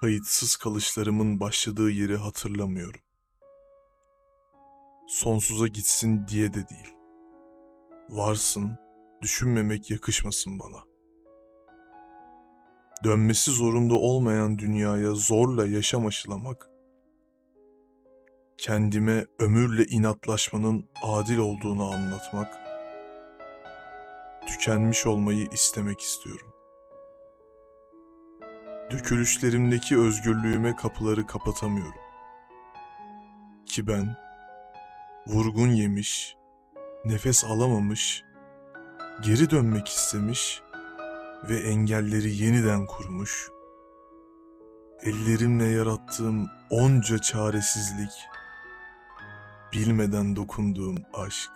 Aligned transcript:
Kayıtsız 0.00 0.56
kalışlarımın 0.56 1.40
başladığı 1.40 1.90
yeri 1.90 2.16
hatırlamıyorum. 2.16 3.00
Sonsuza 5.08 5.66
gitsin 5.66 6.26
diye 6.28 6.54
de 6.54 6.68
değil. 6.68 6.94
Varsın, 8.08 8.78
düşünmemek 9.22 9.90
yakışmasın 9.90 10.58
bana. 10.58 10.84
Dönmesi 13.04 13.50
zorunda 13.50 13.94
olmayan 13.94 14.58
dünyaya 14.58 15.14
zorla 15.14 15.66
yaşam 15.66 16.06
aşılamak, 16.06 16.70
kendime 18.58 19.26
ömürle 19.38 19.84
inatlaşmanın 19.84 20.88
adil 21.02 21.38
olduğunu 21.38 21.90
anlatmak, 21.92 22.58
tükenmiş 24.46 25.06
olmayı 25.06 25.48
istemek 25.52 26.00
istiyorum. 26.00 26.49
Dökülüşlerimdeki 28.90 29.98
özgürlüğüme 29.98 30.76
kapıları 30.76 31.26
kapatamıyorum. 31.26 32.00
Ki 33.66 33.86
ben 33.86 34.16
vurgun 35.26 35.68
yemiş, 35.68 36.36
nefes 37.04 37.44
alamamış, 37.44 38.24
geri 39.22 39.50
dönmek 39.50 39.88
istemiş 39.88 40.62
ve 41.48 41.58
engelleri 41.58 42.36
yeniden 42.36 42.86
kurmuş. 42.86 43.50
Ellerimle 45.02 45.64
yarattığım 45.64 46.50
onca 46.70 47.18
çaresizlik, 47.18 48.12
bilmeden 49.72 50.36
dokunduğum 50.36 50.96
aşk 51.14 51.50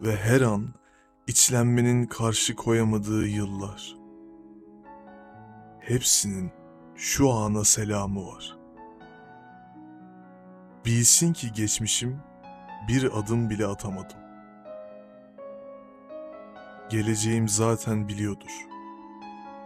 ve 0.00 0.16
her 0.16 0.40
an 0.40 0.74
içlenmenin 1.26 2.06
karşı 2.06 2.56
koyamadığı 2.56 3.26
yıllar. 3.26 3.97
Hepsinin 5.88 6.52
şu 6.96 7.30
ana 7.30 7.64
selamı 7.64 8.26
var. 8.26 8.58
Bilsin 10.84 11.32
ki 11.32 11.52
geçmişim 11.52 12.20
bir 12.88 13.18
adım 13.18 13.50
bile 13.50 13.66
atamadım. 13.66 14.18
Geleceğim 16.90 17.48
zaten 17.48 18.08
biliyordur. 18.08 18.66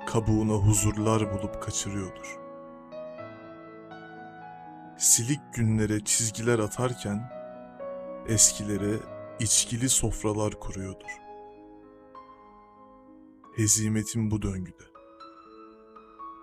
Kabuğuna 0.07 0.53
huzurlar 0.53 1.33
bulup 1.33 1.63
kaçırıyordur. 1.63 2.39
Silik 4.99 5.41
günlere 5.55 6.05
çizgiler 6.05 6.59
atarken 6.59 7.33
eskilere 8.29 8.97
içkili 9.41 9.89
sofralar 9.89 10.61
kuruyordur. 10.61 11.21
Hezimetim 13.57 14.31
bu 14.31 14.43
döngüde. 14.43 14.92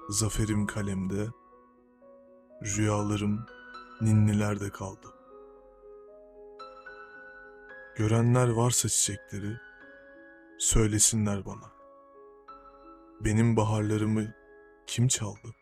Zaferim 0.10 0.68
kalemde, 0.68 1.28
rüyalarım 2.64 3.46
ninnilerde 4.02 4.70
kaldı. 4.70 5.08
Görenler 7.96 8.48
varsa 8.48 8.90
çiçekleri, 8.90 9.58
söylesinler 10.60 11.46
bana. 11.46 11.72
Benim 13.22 13.58
baharlarımı 13.58 14.34
kim 14.88 15.08
çaldı? 15.08 15.56